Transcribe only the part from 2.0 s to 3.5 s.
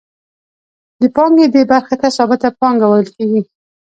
ته ثابته پانګه ویل کېږي